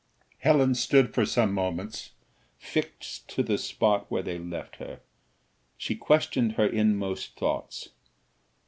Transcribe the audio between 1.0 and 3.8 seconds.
for some moments fixed to the